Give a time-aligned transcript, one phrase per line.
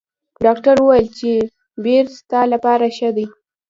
[0.45, 1.31] ډاکټر ویل چې
[1.83, 3.25] بیر ستا لپاره ښه دي.